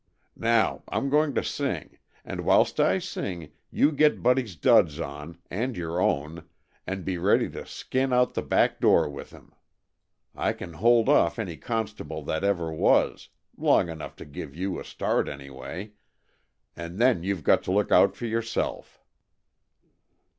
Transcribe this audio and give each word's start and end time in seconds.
Now, 0.35 0.81
I'm 0.87 1.11
going 1.11 1.35
to 1.35 1.43
sing, 1.43 1.99
and 2.25 2.41
whilst 2.43 2.79
I 2.79 2.97
sing 2.97 3.51
you 3.69 3.91
get 3.91 4.23
Buddy's 4.23 4.55
duds 4.55 4.99
on, 4.99 5.37
and 5.51 5.77
your 5.77 6.01
own, 6.01 6.49
and 6.87 7.05
be 7.05 7.19
ready 7.19 7.47
to 7.51 7.67
skin 7.67 8.11
out 8.11 8.33
the 8.33 8.41
back 8.41 8.79
door 8.79 9.07
with 9.07 9.29
him. 9.29 9.53
I 10.33 10.53
can 10.53 10.73
hold 10.73 11.07
off 11.07 11.37
any 11.37 11.55
constable 11.55 12.23
that 12.23 12.43
ever 12.43 12.73
was 12.73 13.29
long 13.55 13.89
enough 13.89 14.15
to 14.15 14.25
give 14.25 14.55
you 14.55 14.79
a 14.79 14.83
start, 14.83 15.29
anyway 15.29 15.91
and 16.75 16.97
then 16.97 17.21
you've 17.21 17.43
got 17.43 17.61
to 17.65 17.71
look 17.71 17.91
out 17.91 18.15
for 18.15 18.25
yourself." 18.25 18.99